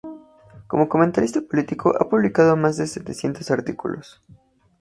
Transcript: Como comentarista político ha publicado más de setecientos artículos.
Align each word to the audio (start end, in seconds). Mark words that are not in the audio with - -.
Como 0.65 0.89
comentarista 0.89 1.41
político 1.43 1.93
ha 1.95 2.09
publicado 2.09 2.57
más 2.57 2.75
de 2.75 2.87
setecientos 2.87 3.51
artículos. 3.51 4.19